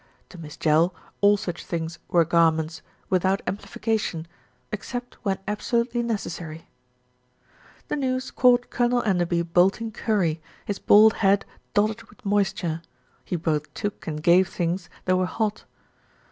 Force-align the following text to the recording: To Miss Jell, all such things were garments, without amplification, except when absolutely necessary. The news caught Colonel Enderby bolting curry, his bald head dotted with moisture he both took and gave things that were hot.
To 0.29 0.39
Miss 0.39 0.57
Jell, 0.57 0.95
all 1.21 1.37
such 1.37 1.63
things 1.63 1.99
were 2.07 2.25
garments, 2.25 2.81
without 3.11 3.43
amplification, 3.45 4.25
except 4.71 5.13
when 5.21 5.37
absolutely 5.47 6.01
necessary. 6.01 6.65
The 7.87 7.97
news 7.97 8.31
caught 8.31 8.71
Colonel 8.71 9.03
Enderby 9.03 9.43
bolting 9.43 9.91
curry, 9.91 10.41
his 10.65 10.79
bald 10.79 11.13
head 11.21 11.45
dotted 11.75 12.01
with 12.09 12.25
moisture 12.25 12.81
he 13.23 13.35
both 13.35 13.71
took 13.75 14.07
and 14.07 14.23
gave 14.23 14.47
things 14.49 14.89
that 15.05 15.17
were 15.17 15.27
hot. 15.27 15.65